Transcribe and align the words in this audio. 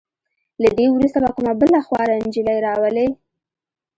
له 0.61 0.69
دې 0.77 0.85
وروسته 0.91 1.17
به 1.23 1.29
کومه 1.35 1.53
بله 1.61 1.79
خواره 1.87 2.15
نجلې 2.25 2.55
راولئ. 2.65 3.09